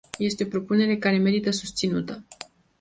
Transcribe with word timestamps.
Este 0.19 0.43
o 0.43 0.47
propunere 0.49 0.97
care 0.97 1.17
merită 1.17 1.51
susținută. 1.51 2.23